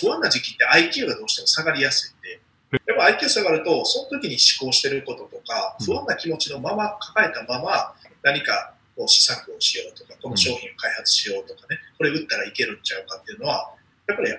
[0.00, 2.40] 不安な時期って IQ がどうしても下がりやすいんで、
[2.86, 13.72] やっぱ IQ 下がると、その時に思考してることとか、不安な気持ちのまま抱えたまま、何かこう試作をしようとか、この商品を開発しようとかね、これ売ったらいけるんちゃうかっていうのは、
[14.06, 14.30] やっぱり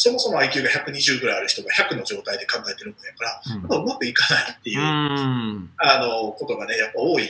[0.00, 5.70] そもそも IQ が120ぐらいある人が100の状態で考えてるもんやから、ううまくいかないっていう、うん。
[5.76, 7.24] あのことがね、やっぱ多い。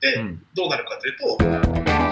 [0.00, 2.11] で、うんどうなるかというと、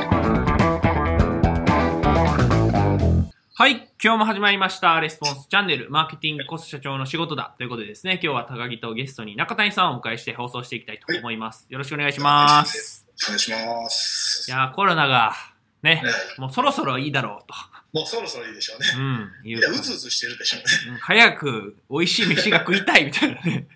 [3.60, 3.92] はい。
[4.02, 4.98] 今日も始まりました。
[5.00, 7.54] レスポンスチャンネル、マーケティングコスト社長の仕事だ。
[7.58, 11.66] ということでですね、今日は高木とゲストに中谷さんをお迎えして放送していきたいと思います。
[11.68, 13.06] よろしくお願いします。
[13.22, 14.50] お願いします。
[14.50, 15.34] いやー、コロナが、
[15.82, 16.02] ねね、
[16.38, 17.54] もうそろそろいいだろうと。
[17.92, 18.86] もうそろそろいいでしょうね。
[18.96, 19.50] うん。
[19.50, 20.92] いいや、うずうずしてるでしょうね。
[20.92, 23.66] うん早く美味しい飯が食いたいみたいなね。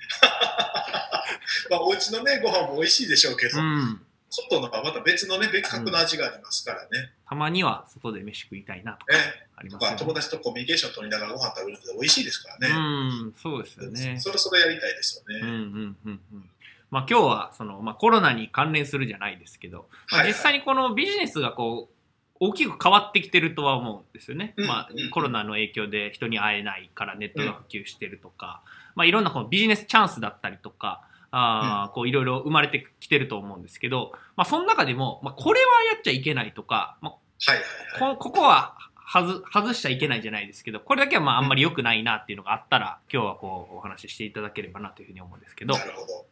[1.69, 4.01] まあ、お家のね、ご飯も美味しいでしょうけど、うん。
[4.31, 7.13] 外のはまた別のね、別格の味がありますからね。
[7.29, 9.19] たまには外で飯食いたいなとかね
[9.57, 9.97] ありますよね。
[9.99, 12.75] 友達とコミュニケーション取りながらご飯食べるので美味しいですからね。
[12.75, 14.19] うん、そうですよね。
[14.21, 15.41] そろそろやりたいですよね。
[15.43, 16.51] うんうんうんうん。
[16.91, 21.95] まあ今日はその、まあ、コロナに関連するじゃないですけど、まあ実際にこのビジネスがこう
[22.41, 24.55] 大きく変わってきてるとは思うんですよね。
[24.57, 28.63] うんまあうんコロナの影響で人に会えないからネットが普及してるとか、
[28.95, 37.63] まあいろんなこのビジネスチャンスだったりとか、あーこういろいろ生まれてきてると思うんですけど、まあその中でも、まあこれはやっちゃいけないとか、まあはいは
[38.01, 38.17] いはい。
[38.17, 38.77] こここは
[39.23, 46.27] 外外しちゃいけないじゃないですけど、これだけはまああんまり良くないなっていうのがあったら、今日はこうお話ししていただければなというふうに思うんですけどな、るほど。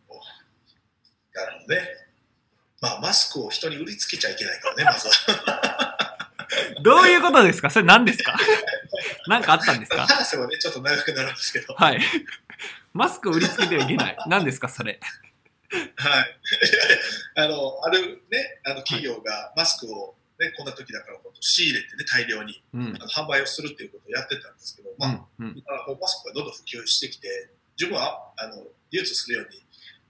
[1.34, 1.82] なるほどね。
[2.80, 5.96] まあ、マスクを人に売りつけちゃいけないからね、まずは。
[6.82, 7.70] どういうことですか？
[7.70, 8.36] それ何ですか？
[9.28, 10.04] 何かあったんですか？
[10.06, 11.74] 話はね、ちょっと長くなるんですけど。
[11.74, 12.00] はい。
[12.92, 14.16] マスクを売りつけてはいけない。
[14.26, 14.98] 何ですかそれ？
[15.96, 16.36] はい。
[17.36, 29.62] あの、あるね、あの企業がマスクを、ね、こんな時だからこう仕入れてね、大量にうん販売をするっていうことをやってたんですけど、まあ、うんうん今もうマスクがどんどん普及してきて、十分はあの流通するように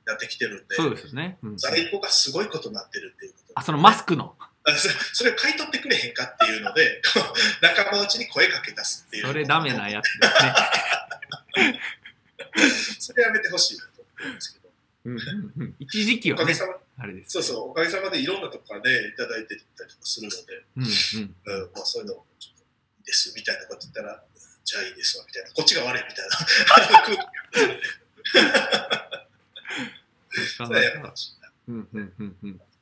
[0.07, 1.39] なってきてるんで、そうですよね。
[1.43, 4.35] うん在庫がすごいことになってるっていうことであ、そのマスクの？
[4.65, 9.27] あそれを買い取ってくれへんかっていうので、こ う仲間内に声かけ出すっていう。
[9.27, 10.35] それダメなやつです
[11.67, 11.79] ね。
[13.01, 14.71] それやめてほしいなと思ってるんですけど、
[15.05, 17.33] うんうんうん一時期はね、おかげさまあれです。
[17.33, 21.65] そうそう、おかげさまでいろんなとこからね、いただいてたりとかするので、うんうん。
[21.65, 21.71] うん。
[21.75, 24.33] まあ、そういうのちょっといいですみたいなこと言ったら、うん
[24.65, 26.39] じゃあいいですわみたいな、こっちが悪いみたいな。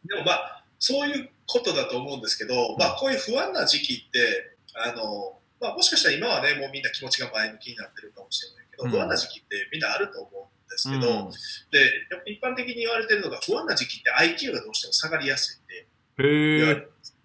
[0.05, 8.91] でもまあ、 そういうことだと思うんですけど、まあ、こういう不安な時期って、あのまあ、もしかしたら今はね、もうみんな気持ちが前向きになってるかもしれないけど、うん。
[8.91, 10.40] 不安な時期ってみんなあると思うん
[10.81, 11.31] ですけど、うん
[11.71, 15.87] で一般的に言われてるのが、不安な時期って IQ がどうしても下がりやすいんで、
[16.59, 16.81] 言われへえ。
[16.81, 17.19] るんですね。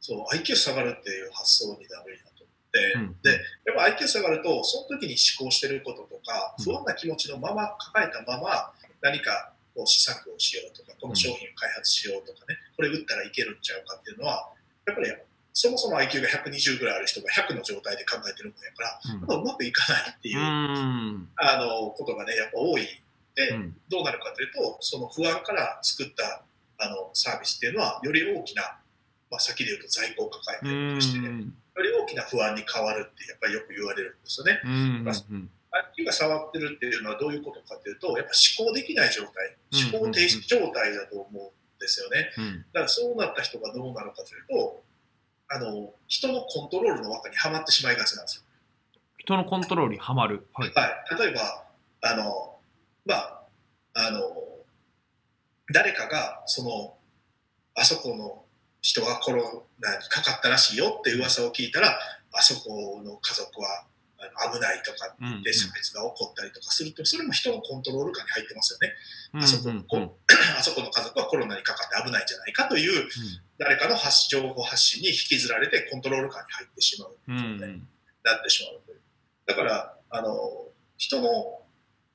[0.00, 14.52] そう、IQ 下がるっていう発想になるんやと思って、うんで、やっぱ IQ 下がると、その時に思考してることとか、うん不安な気持ちのまま抱えたまま、何かこう試作をしようとか、この商品を開発しようとかね、これ売ったらいけるんちゃうかっていうのは、
[14.86, 15.08] やっぱり
[15.54, 21.28] そもそも IQ が120ぐらいある人が100の状態で考えてるもんやから、やっぱうまくいかないっていうう、ん。
[21.36, 22.82] あのことがね、やっぱ多い。
[23.36, 26.42] で、うんどうなるかというと、その不安から作った
[26.78, 28.62] あのサービスっていうのは、より大きな、
[29.30, 31.40] まあ、先で言うと在庫を抱えてうるとしてね、ん。
[31.40, 34.60] より大きな不安に変わるってやっぱりよく言われるんですよね。
[34.64, 35.50] うんうん。
[35.70, 42.30] IQ が触ってるっていうのはどういうことかというと、やっぱ思考できない状態、思考停止状態だと思うんですよね。
[42.38, 42.66] うん。
[42.72, 44.82] だからそうなった人がどうなるかというと、
[45.48, 48.42] あの人のコントロールの枠にはまってしまいがちなんですよ。
[49.18, 50.46] 人のコントロールにはまる。
[50.54, 50.72] はい。
[50.74, 51.64] はい、例えば、
[52.02, 52.58] あの、
[53.06, 53.42] まあ、
[53.94, 54.20] あの、
[55.72, 56.94] 誰かが、その、
[57.74, 58.44] あそこの
[58.82, 61.98] 人がコロナにかかったらしいよって噂を聞いたら、
[62.32, 63.86] あそこの家族は
[64.52, 68.92] 危ないとかうんうんで差別が起こったりとかすると、それも人のコントロール下に入ってますよね。
[69.34, 70.18] うんあそこうんうんこ
[70.58, 73.08] あそこの家族はコロナにかかって危ないんじゃないかという、
[73.58, 77.16] 誰かの発情報発信に引きずられてコントロール下に入ってしまう。
[77.28, 77.88] うんうん
[78.24, 79.00] なってしまうという。
[79.46, 81.60] だから、あの、人の、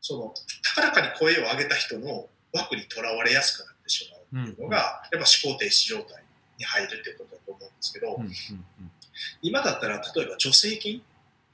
[0.01, 0.33] その、
[0.75, 4.77] 高らかに声を上げた人の枠にとらわれやすくなってしまうっていうのが、
[5.11, 6.23] やっぱ思考停止状態
[6.57, 8.19] に入るっていうことだと思うんですけど、
[9.43, 11.03] 今だったら、例えば助成金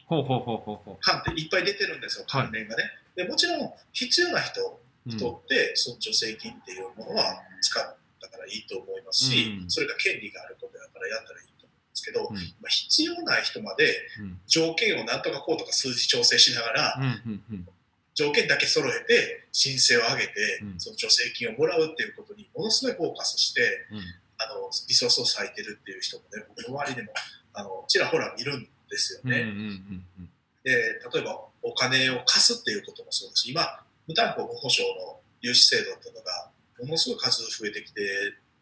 [0.05, 2.83] ほうほうほうほうほ関っていっぱい出てるんですよ、関連がね。
[3.15, 4.79] でもちろん、必要な人う。
[5.05, 7.95] にとって、その助成金っていうものは使っ
[8.25, 9.69] たからいいと思いますし、うん。
[9.69, 12.35] それが権利があることだからやったらいいと思うんですけど、うん。
[12.59, 14.39] まあ、必要ない人までうん。
[14.47, 17.67] 条件をなんとかこうとか数字調整しながら、うんうんうん。
[18.15, 20.33] 条件だけ揃えて申請を上げて、
[20.63, 20.79] うん。
[20.79, 23.61] その助成金をもらうっていうことにものすごいフォーカスして
[23.91, 23.99] うん。
[24.37, 27.13] あのリソースを割いてるっていう人もね僕の周りでも
[27.53, 29.41] あのちらほら見るんですよね。
[29.41, 30.29] うんうんうん。
[30.63, 30.71] で
[31.13, 33.61] 例えばお金を貸すっていうこともそうだし今
[34.07, 36.31] 無担保無保証の融資制度っていうのが
[36.83, 38.01] ものすごい数増えてきて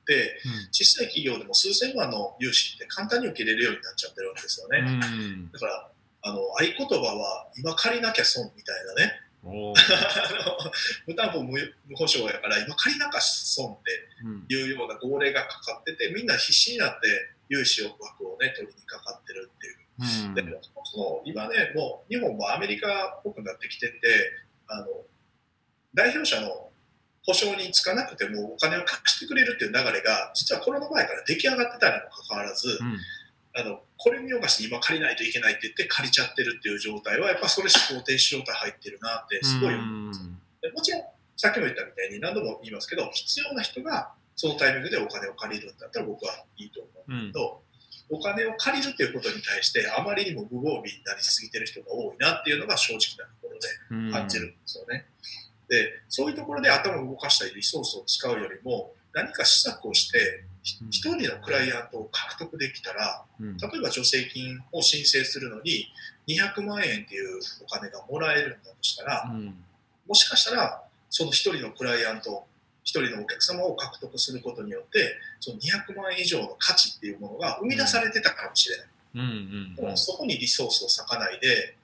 [0.05, 0.39] て、
[0.71, 4.79] 小さい企業でも数千万の融資って簡単に受けれるようになっちゃってるわけですよね。
[4.79, 5.51] うん。
[5.51, 5.89] だから
[6.23, 9.19] あの合言葉は今借りなきゃ損みたいなね。
[11.05, 13.91] 無担保無無保証やから今借りなきゃ損って
[14.23, 17.07] うんいうような号令がかかっててみんな必死になって
[17.49, 19.77] 融資枠をね取りにかかってるっていう。
[20.27, 20.33] うん。
[20.35, 23.97] でもその今ねもう日本もアメリカっぽくなってきてて
[24.67, 24.87] あの
[25.93, 26.71] 代表者の
[27.25, 32.97] 保証につかなくてもお金を貸してくれるっていう流れが実はコロナ前から出来上がってたにもかかわらず、うん。
[33.55, 40.11] あのこれ見よがしに今借りないといけないって言って借りちゃってるっていう状態はやっぱそれ思考停止状態入ってるなってすごい思う
[40.61, 41.01] でもちろん
[41.37, 47.61] さっきも言ったみたいに何度も言いますけど必要な人がそのタイミングでお金を借りるんだったら僕はいいと思うんだけど、
[48.09, 54.11] お金を借りるっていうことに対してあまりにも無防備になりすぎてる人が多いなっていうのが正直なところでうん。
[54.11, 55.05] 感じるんですよね。
[55.69, 60.89] でそういうところで頭を動かしたりリソースを使うよりも何か施策をしてひうん。
[60.89, 63.57] 一人のクライアントを獲得できたらうん。
[63.57, 65.87] 例えば助成金を申請するのに
[66.27, 69.55] 200万円っていうお金がもらえるんだとしたらうん。
[70.07, 72.45] もしかしたらその一人のクライアント
[72.83, 78.87] 一人のお客様を獲得することによってその200万円以上の価値っていうものが生み出されてたかもしれない。
[79.15, 79.21] うん。
[79.21, 79.25] う
[79.71, 79.75] ん。
[79.75, 81.75] でもそこにリソースを割かないで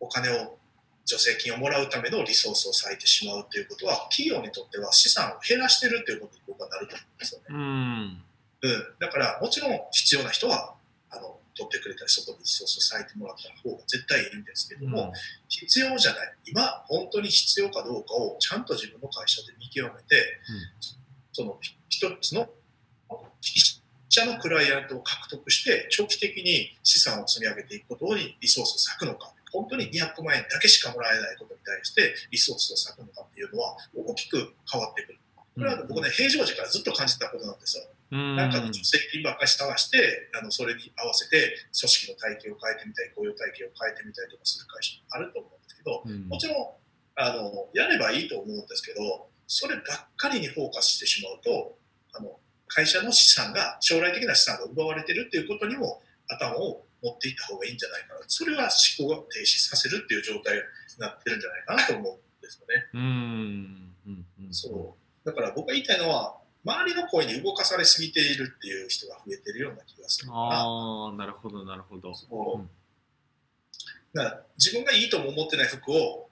[0.00, 0.58] お金を
[1.06, 7.46] 助成金をもらうためのリソースを割いてしまうっていうことは企業にとっては資産を減らしてるっていうことに僕はなると思うんですよね。
[7.50, 8.22] うん。
[8.62, 10.74] うん、だからもちろん必要な人は
[11.10, 15.12] あの取ってくれたりそこにリソースを割いてもらった方が絶対いいんですけども、
[15.48, 16.34] 必要じゃない。
[16.46, 20.40] 今本当に必要かどうかをちゃんと自分の会社で見極めて、
[21.32, 21.58] その
[21.88, 22.48] 一つの
[23.40, 35.18] 一社のクライアントを獲得して長期的に資産を積み上げていくことにリソースを割くのか本当に200万円だけしかもらえないことに対してリソースを割くのかっていうのは大きく変わってくる。
[35.54, 37.84] これは僕ね平常時からずっと感じたことなんですよ。
[38.10, 46.68] うんなんかの助成金ばっかり探して、あのそれに合わせて組織の体系を変えてみたり、雇用体系を変えてみたりとかする会社もあると思うんですけど、うんもちろん
[47.16, 49.84] あのやればいいと思うんですけど、そればっ
[50.16, 51.78] かりにフォーカスしてしまうと、
[52.12, 58.20] あの会社の資産が、将来的な資産が奪われてるっていうことにも頭を持っていった方がいいんじゃないかな。
[58.26, 60.62] それは思考を停止させるっていう状態に
[60.98, 62.88] なってるんじゃないかなと思うんですよね。
[62.94, 65.26] うんうんうんそう。
[65.26, 72.70] だから僕が言いたいのは、周りの声に動かされすぎているっていう人が増えてるような気がするああなるほどなるほどそううん
[74.14, 76.30] だ自分がいいとも思ってない服を、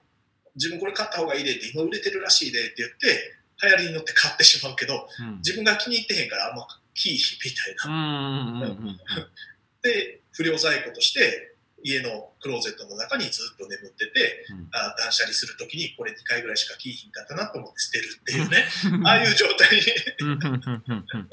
[0.55, 9.29] 自分これ買った方がいいでって、今売れてるらしいでって言って、流行りに乗って買ってしまうけど、うん自分が気に入ってへんからあんまキーヒみたいな。
[9.83, 11.53] で、不良在庫として、
[11.83, 14.69] 家のクローゼットの中にずっと眠ってて、うん。
[14.71, 18.65] あ断捨離するときにこれ2回ぐらいしかキーひんかったなと思って捨てるっていうね、
[19.05, 19.83] ああいう状態に
[20.21, 21.05] うんうんうんうん。
[21.13, 21.29] うん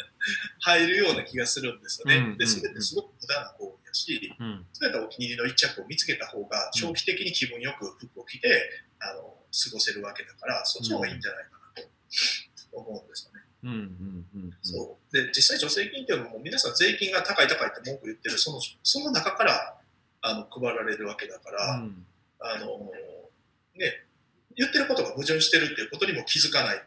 [0.60, 2.16] 入るような気がするんですよね。
[2.16, 4.66] うんで、それってすごく無駄な行為だし、うん。
[4.72, 11.88] それお気に入りの一着を見つけた方が長期的に気分よく服を着て、あの過ごせるわけだから、そっちの方がいいんじゃないかなと
[12.72, 13.29] 思うんですよ
[13.62, 13.70] ね。
[13.70, 19.76] うんうんうんそうで実際、助成金っていうのも皆さん税金が高い高いって文句言ってるそのその中から
[20.22, 22.06] あの配られるわけだから、うん
[22.40, 22.90] あの
[23.76, 24.06] ね、
[24.56, 26.82] 言ってることが矛盾してるっていうことにも気づかない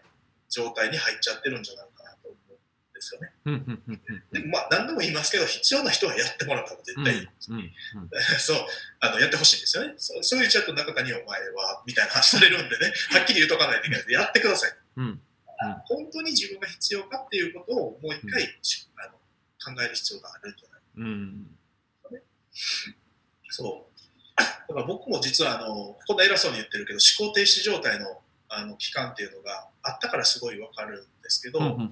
[0.49, 2.55] 状態に入っちゃってるんじゃないかなと思うん
[2.93, 3.33] ですよね。
[3.45, 7.21] うんうんうんうんでもまあ何度も言いますけど必要な人はやってもらった方が絶対いい。
[7.21, 7.71] うんうん
[8.39, 8.57] そう、
[8.99, 9.93] あの、やってほしいんですよね。
[9.97, 14.71] そうそう言っちゃうと中谷お前は、みたいな話されるんでね、はっきり言うとかないといけないので、やってください。
[14.97, 15.21] うん
[15.85, 18.43] 本当に自分が必要かっていうことをもう一回、
[18.97, 19.13] あの
[19.75, 21.47] 考える必要があるんじゃないうん。
[23.49, 23.93] そう。
[24.37, 31.91] だから僕も実はあの、こんな偉そうに言ってるけど、思考停止状態のあの期間っていうのがあったからすごいわかるんですけど、あの思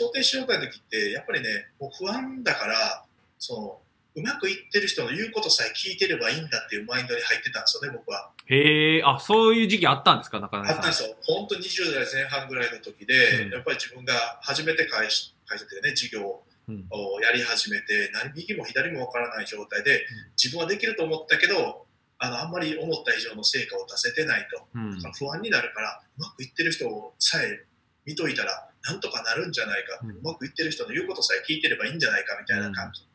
[0.00, 3.04] 考停止状態の時って、やっぱりね、もう不安だから、
[3.38, 3.78] その、
[4.16, 8.30] うまくいってる人の言うことさえ聞いてればいいんだっていうマインドに入ってたんですよね、僕は。
[8.46, 10.76] へえあそういう時期あったんですか中谷さん。
[10.76, 11.16] あったんですよ。
[11.22, 13.50] 本当20代前半ぐらいの時で、うん。
[13.50, 16.86] やっぱり自分が初めて会社会社でね、事業うん。
[16.90, 20.06] をやり始めて、何右も左もわからない状態で、
[20.42, 21.84] 自分はできると思ったけど、
[22.18, 24.98] あのあんまり思った以上の成果を出せてないと、うん。
[25.18, 26.86] 不安になるから、うまくいってる人
[27.18, 27.66] さえ
[28.06, 33.02] 見といたら、なんとかなるんじゃないか、ううんまくいってる人の言うことさえ聞いてればいいんじゃないかみたいな感じ。
[33.02, 33.08] に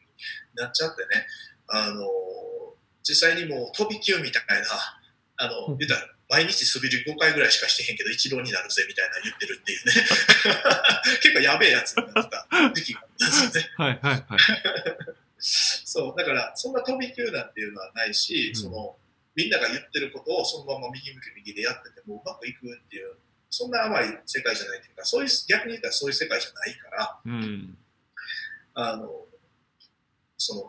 [0.55, 1.25] なっちゃってね、
[1.67, 2.07] あの
[3.03, 4.65] 実際にもう飛び級みたいな、
[5.37, 5.77] あのうん。
[5.77, 9.93] 言ったら毎日素振り5回ぐらいしかしてへんけど、一郎になるぜみたいな言ってるっていうね、
[11.23, 12.47] 結構やべえやつになってた。
[12.73, 13.69] 時期があったんですよね。
[13.77, 14.39] はいはいはい。
[15.41, 18.55] そう、だから、そんな飛び級なんていうのはないし、うん。
[18.55, 18.95] その、
[19.33, 23.15] みんなが言ってることをそのまま右向き右でやっててもうまくいくっていう、
[23.49, 27.77] そんな甘い世界じゃないっていうか、そういう、逆に言ったらそういう世界じゃないから、うん。
[28.75, 29.25] あの、
[30.39, 30.67] その、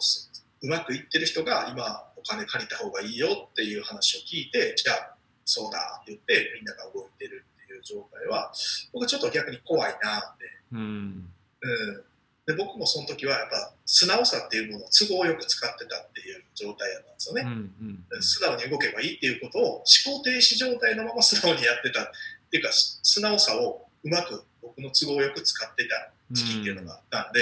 [0.62, 8.53] うまくいってる人が今お金借りた方がいいよっていう話を聞いて、じゃあ、そうだって言ってみんなが動いてるっていう状態は、
[8.93, 10.45] 僕はちょっと逆に怖いなって。
[10.73, 10.81] うん。
[10.81, 12.05] うん。
[12.47, 17.43] で、僕もその時はやっぱ素直さっていうものを都合よく使ってたっていう状態だったんですよね。
[17.43, 18.05] うん。
[18.12, 18.23] うん。
[18.23, 22.11] 素直に動けばいいっていうことを思考停止状態のまま素直にやってたっ
[22.50, 27.41] ていうか素直さをうまく僕の都合よく使ってた時期っていうのがあったんで、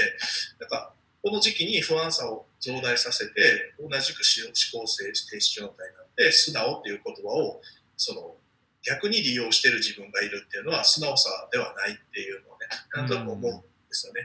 [0.60, 7.60] なんかこの時期に不安さを増大させて同じく思考停止状態になって素直っていう言葉を
[7.96, 8.34] その
[8.82, 14.20] 逆に利用してる自分がいるっていうのは素直さではないっていうのをねなんとなく思うんですよね。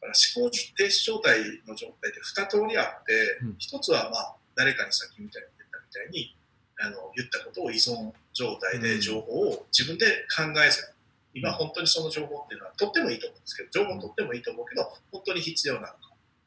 [0.00, 6.36] だから思考停止状態の状態って2通りあって、うん一つはまあ誰かにさっきみたいに言ったみたいに
[6.80, 10.91] あの言ったことを依存状態で情報を自分で考えずに、
[11.34, 15.98] 今本当にその情報っていうのはとってもいいと思うんですけど情報とってもいいと思うけど本当に必要なのか。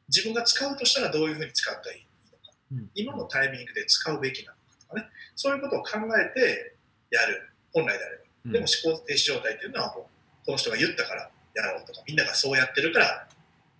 [0.08, 2.90] 自分が使うとしたらどういうふうに使ったらいいのか、うん。
[2.94, 5.08] 今のタイミングで使うべきなのかとかね。
[5.34, 6.76] そういうことを考えて
[7.10, 7.52] やる。
[7.72, 8.52] 本来であれば。
[8.52, 13.26] でも思考停止状態っていうのはもうこの人が言ったからやろうとかみんながそうやってるから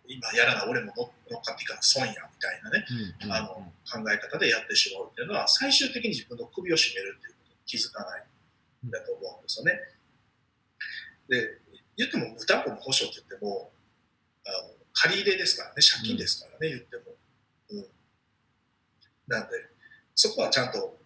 [0.08, 2.84] 今やらな俺も乗乗っかっていかな損やみたいなね
[3.22, 3.32] うん。
[3.32, 3.48] あの
[3.86, 8.24] 考え方でやってしまうっていうのは最終的に自分の首を絞めるっていうことに気づかない
[8.88, 9.78] んだと思うんですよね。
[11.28, 11.58] で
[11.96, 13.70] 言っても無担保の保証って言っても
[14.46, 17.02] あの借り入れですからね借金ですからね、言っても。
[17.70, 17.86] うん、
[19.26, 19.48] なんで
[20.14, 20.96] そこはちゃんと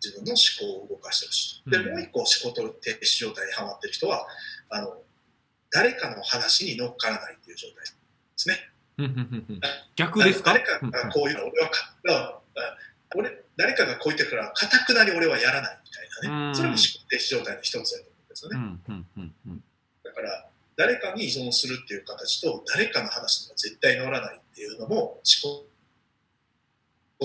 [0.00, 1.64] 自分の思考を動かしてほしい。
[1.64, 1.70] と。
[1.70, 1.90] でうん。
[1.92, 4.26] もう一個思考停止状態にはまってる人は
[4.70, 5.02] あの
[5.70, 7.92] 誰かの話に乗っからないっていう状態で
[8.36, 8.56] すね。
[8.98, 9.60] うんうんうんうん。
[9.96, 10.52] 逆ですか？
[10.52, 11.96] 誰かがこういうの俺はか、
[13.16, 16.52] 俺誰かがこう言ってるからかたくなに俺はやらないみたいなうん。
[16.52, 18.11] ねそれも思考停止状態の一つだと
[18.48, 19.60] ですよね、
[20.04, 25.66] だから誰かに依存するっていう形と誰かの話には絶対乗らないっていうのも思考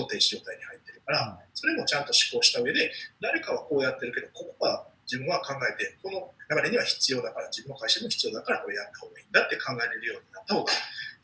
[0.06, 10.76] 停止状態に入ってるから、それもちゃんと思考した上で誰かはこうやってるけどここは自分は考えてこの流れには必要だから自分の会社にも必要だからこれやった方がいいんだって考えれるようになった方がい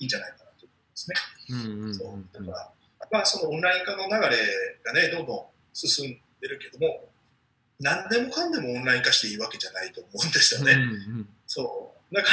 [0.03, 1.17] いんじゃないかなと思いますね。
[1.93, 2.71] そうだうんから、
[3.13, 4.21] まあ、そのオンライン化の流れ
[4.83, 7.09] がね、どんどん進んでるけども、
[7.81, 10.73] 何でもかんでもオンライン化していいわけじゃないと思うんですよね。
[10.73, 10.85] うんう
[11.23, 11.29] ん。
[11.47, 12.15] そう。
[12.15, 12.29] だか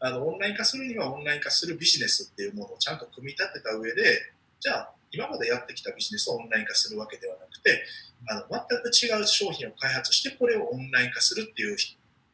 [0.00, 6.90] ら、あの、オンライン化するにはオンライン化するビジネスっていうものをちゃんと組み立てた上で、じゃあ、今までやってきたビジネスをオンライン化す。
[6.90, 7.82] るわけではなくて、
[8.26, 11.76] あの全く違う商品を開発して、これをオンライン化するっていう、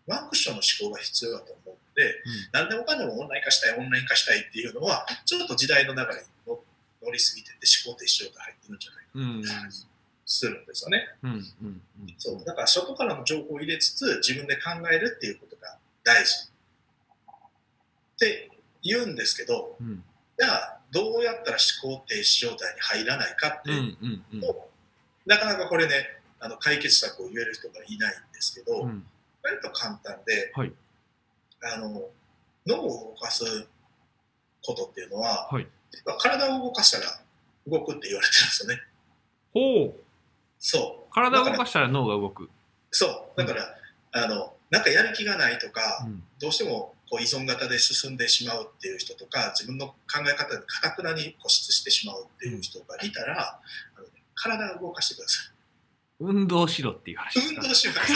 [0.06, 2.14] ワンクッションの思考が必要だと思うので、
[2.52, 6.60] 何でもかんでもオンライン化したい、オンライン化したいっていうのは、ちょっと時代の流れに乗
[7.02, 9.40] 乗りすぎてて思考停止状態入ってるんじゃないかうん。
[9.42, 9.70] な
[10.26, 11.06] するんですよね。
[11.22, 12.44] うんうんうんそう。
[12.44, 16.50] だから外からの情報を入れつつ、自分で考えるっていうことが大事。
[18.14, 18.50] って
[18.82, 20.02] 言うんですけど、うん
[20.36, 24.70] じゃあ、どうやったら思考停止状態に入らないかってうんいううんうんと、
[25.26, 25.94] なかなかこれね、
[26.40, 29.06] あの解決策を言える人がいないんですけど、うん
[29.42, 30.72] 割と簡単で、はい
[31.62, 32.08] あの
[32.66, 33.44] 脳を動かす
[34.64, 35.66] ことっていうのは、はい
[36.18, 37.04] 体を動かしたら
[37.68, 38.80] 動くって言われてるんですよね。
[39.52, 40.03] ほう
[40.66, 41.12] そう。
[41.12, 42.48] 体を動だかしたら脳が動く
[42.90, 43.38] そう。
[43.38, 43.76] だから、
[44.12, 53.58] あの、なんかやる気がないとか、うんどうしてもこう依存型で進んでしまうっていう人とか、自分の考え方にかたくなに固執してしまうっていう人がいたら、
[53.96, 55.40] あのね体を動かしてくださ
[56.20, 58.00] 運動しろっていう話運動します。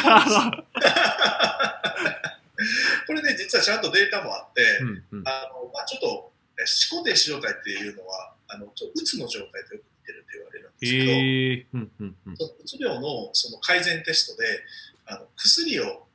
[3.07, 12.37] これね、実はちゃんとデータもあって、うんうんあのまあ、ちょっとえ思考停止状態っていうのは、あのうつの状態とよく似てるって言われるんですけど、うんうんうん。
[12.37, 14.65] そのうつ病のその改善テストで
[15.07, 16.07] あの薬を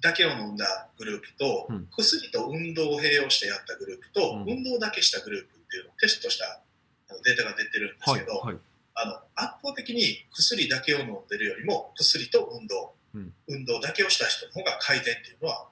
[0.00, 1.88] だけを飲んだグループと、うん。
[1.90, 4.52] 薬と運動を併用してやったグループと、うん。
[4.52, 6.60] 運動だけしたグループっていうのをテストした
[7.24, 8.62] データが出てるんですけど、はいはい。
[8.94, 13.32] あの圧倒的に薬だけを飲んでるよりも薬と運動、うん。
[13.48, 15.68] 運動だけをした人の方が改善っていうのは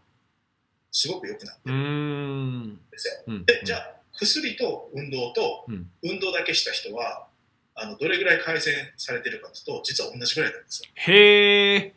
[0.91, 2.81] すごく良くなってるんん。
[2.91, 3.15] ですよ。
[3.29, 5.91] うんでじゃあ薬と運動とうん。
[6.03, 7.27] 運動だけした人は
[7.75, 10.89] あのどれぐらい改善されてるかというと実は同じぐらいなんですよ。
[10.95, 11.95] へえ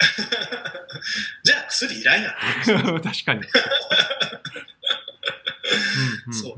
[1.44, 2.32] じゃあ薬いらんやん。
[2.32, 2.34] っ
[3.00, 3.42] て確かに。
[6.32, 6.56] そう。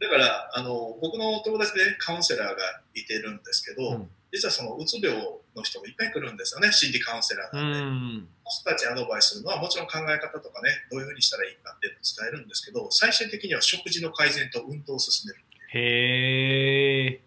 [0.00, 5.16] だからあの僕の友達でカウンセラーがいてるんですけど、うん実はそのうつ病
[5.56, 7.78] の人もいっぱい来るんですよね心理カウンセラーうなんで。
[8.20, 17.20] んその人たちにアドバイスするのはもちろん考え方とかねどういうふうにしたらいいかっていうのを伝えるんですけど最終的には食事の改善と運動を進めるへえ。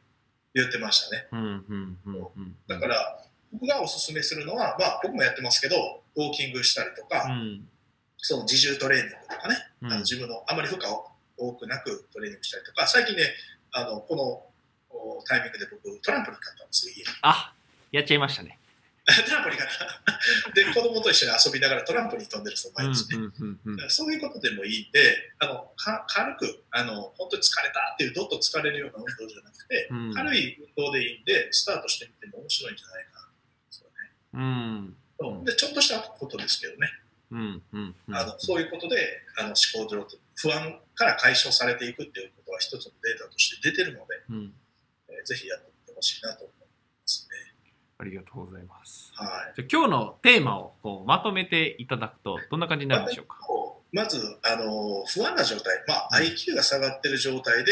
[0.54, 1.28] 言ってましたね。
[1.32, 2.56] うんうんうんうん。
[2.68, 7.68] だから、僕がおすすめするのは、まあ僕もやってますけど、ウォーキングしたりとか、うん。
[8.18, 11.06] その自重トレーニングとかね、うんあの自分のあまり負荷を
[11.38, 13.24] 多くなくトレーニングしたりとか、最近ね、
[13.72, 14.49] あのこのお
[15.26, 17.08] タイミングで僕、トランポリン買ったんですよ、家に。
[17.22, 17.54] あ、
[17.92, 18.60] やっちゃいましたね。
[19.26, 20.10] トランポリン買った。
[20.54, 23.90] で、子供と一緒に遊びながらトランポリン飛んでる人うん毎日ね。
[23.90, 34.12] そういうことでもいいんで、あのか軽くあの、本当に疲れたっていう、どっと疲れるような運動じゃなくて、うん軽い運動でいいんで、スタートしてみても面白いんじゃないかなですよね。
[34.34, 34.96] うん
[35.46, 36.94] でちょっとしたことですけどね、
[37.32, 44.54] うんうんうんあのそういうことであの思考上、不安から解消されていくっていうことは一つのデータとして出てるので、うん
[45.20, 46.66] えーぜひやってみてほしいなと思いま
[47.06, 47.54] すね。
[47.98, 49.12] ありがとうございます。
[49.16, 53.38] はいじゃあ今日のテーマをこうまとめていただくとどんな感じになるんでしょうか？
[53.92, 57.72] まずあの不安な状態、まあ、IQ が下がってる状態で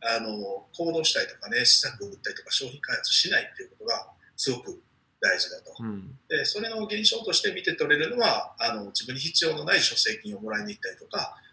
[0.00, 4.80] あの行動したりとかね施策を打ったりとか商品開発しないっていうことがすごく
[5.20, 11.49] 大事だとうんでそれの現象として見て取れるのはあの自分に必要のない助成金をもらいに行ったりとか、えー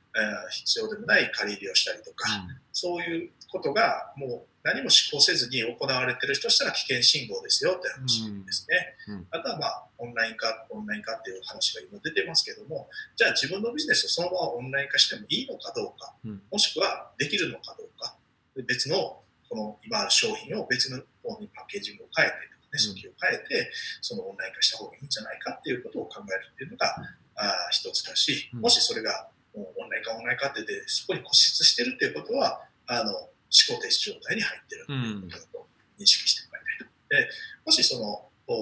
[0.49, 2.27] 必要でもない借り入れをしたりとか、
[2.71, 8.97] そういうことがもう何も思考せずに行われてるとしたら危険信号ですよって話ですね。
[9.07, 9.15] うん。
[9.15, 9.27] うん。
[9.31, 16.41] あとはまあオンライン化、オンライン化っていう話が今出てますけども、じゃあ自分のビジネスをそのままオンライン化してもいいのかどうか、うん。
[16.51, 18.15] もしくはできるのかどうか、
[18.55, 22.79] で別のこの今ある商品を別の方にパッケージングを変えてとかね、うん。
[22.79, 23.71] 初期を変えて、
[24.01, 26.93] そのオンライン化した方がいいんじゃないかっていうことを考えるっていうのが、
[27.35, 28.61] あー一つだし、うん。
[28.61, 29.29] もしそれが
[29.61, 33.29] オンライン化、オンライン化ってて、そこに固執してるっていうことは、あの思
[33.75, 35.67] 考停止状態に入ってるということだと
[35.99, 36.93] 認識してもらいたいと。
[37.09, 37.29] で
[37.65, 38.53] もしそのお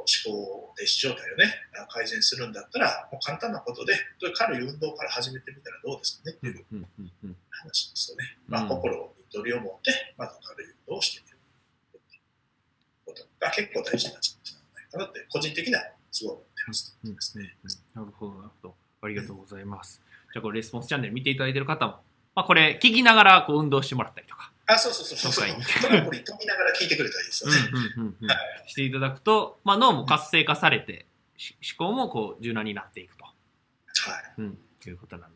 [0.00, 3.94] 思考停止状態をね、あ改善するんだったら、もう簡単なことで、
[4.34, 8.24] 軽い運動から始めてみたらどうですかねっていううんうんうん話ですよね。
[8.48, 11.36] まあ、うん心に取りを持って、まず軽い運動をしてみる
[13.06, 16.96] ことが結構大事なんじゃないかなって、個人的にはすごい思ってます。
[17.04, 17.56] うんですね。
[17.94, 18.74] なるほどなるほど。
[19.02, 20.00] ありがとうございます。
[20.32, 21.92] じゃあこれレスポンスチャンネル見ていただいている方も、
[22.34, 25.48] まあこれ聞きながらこう運動してもらったりとか、あ、そうそうそうそう。
[25.82, 27.56] トランポリン飛びながら聞いてくれたらいいですよね。
[27.96, 28.28] うんうんうん
[28.66, 33.24] していただくと、まあ脳も活性化されて、し思考もこう柔軟になっていくと。
[33.24, 33.34] はい。
[34.38, 35.28] うん、ということなの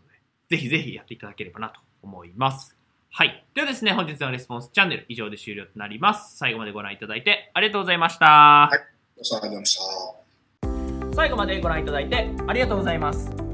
[0.48, 2.76] で、ぜひぜひやっていただければなと思います。
[3.10, 3.44] はい。
[3.54, 6.36] ではですね、本日のレスポンスチャンネル以上で終了となります。
[6.36, 8.70] 最後までご覧いただいてありがとうございました。
[9.16, 11.14] お世話になりました。
[11.14, 13.53] 最後までご覧いただいてありがとうございます。